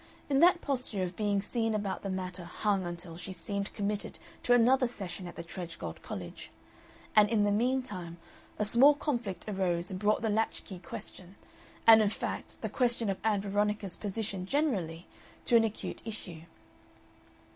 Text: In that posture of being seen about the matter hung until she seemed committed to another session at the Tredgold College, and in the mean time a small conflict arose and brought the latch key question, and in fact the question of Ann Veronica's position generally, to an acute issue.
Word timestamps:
In 0.31 0.39
that 0.39 0.61
posture 0.61 1.03
of 1.03 1.15
being 1.15 1.41
seen 1.43 1.75
about 1.75 2.01
the 2.01 2.09
matter 2.09 2.43
hung 2.43 2.87
until 2.87 3.17
she 3.17 3.31
seemed 3.31 3.71
committed 3.75 4.17
to 4.41 4.51
another 4.55 4.87
session 4.87 5.27
at 5.27 5.35
the 5.35 5.43
Tredgold 5.43 6.01
College, 6.01 6.49
and 7.15 7.29
in 7.29 7.43
the 7.43 7.51
mean 7.51 7.83
time 7.83 8.17
a 8.57 8.65
small 8.65 8.95
conflict 8.95 9.45
arose 9.47 9.91
and 9.91 9.99
brought 9.99 10.23
the 10.23 10.29
latch 10.31 10.63
key 10.63 10.79
question, 10.79 11.35
and 11.85 12.01
in 12.01 12.09
fact 12.09 12.59
the 12.61 12.67
question 12.67 13.11
of 13.11 13.19
Ann 13.23 13.41
Veronica's 13.41 13.95
position 13.95 14.47
generally, 14.47 15.05
to 15.45 15.55
an 15.55 15.63
acute 15.63 16.01
issue. 16.03 16.45